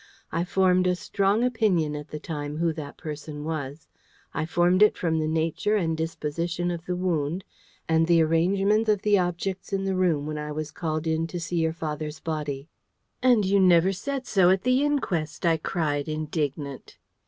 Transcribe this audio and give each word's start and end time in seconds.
I 0.31 0.45
formed 0.45 0.87
a 0.87 0.95
strong 0.95 1.43
opinion 1.43 1.95
at 1.95 2.07
the 2.07 2.17
time 2.19 2.57
who 2.57 2.73
that 2.73 2.97
person 2.97 3.43
was. 3.43 3.87
I 4.33 4.47
formed 4.47 4.81
it 4.81 4.97
from 4.97 5.19
the 5.19 5.27
nature 5.27 5.75
and 5.75 5.95
disposition 5.95 6.71
of 6.71 6.87
the 6.87 6.95
wound, 6.95 7.43
and 7.87 8.07
the 8.07 8.19
arrangement 8.23 8.89
of 8.89 9.03
the 9.03 9.19
objects 9.19 9.71
in 9.71 9.83
the 9.85 9.93
room 9.95 10.25
when 10.25 10.39
I 10.39 10.53
was 10.53 10.71
called 10.71 11.05
in 11.05 11.27
to 11.27 11.39
see 11.39 11.57
your 11.57 11.71
father's 11.73 12.19
body." 12.19 12.67
"And 13.21 13.45
you 13.45 13.59
never 13.59 13.91
said 13.91 14.25
so 14.25 14.49
at 14.49 14.63
the 14.63 14.83
inquest!" 14.83 15.45
I 15.45 15.57
cried, 15.57 16.07
indignant. 16.07 16.97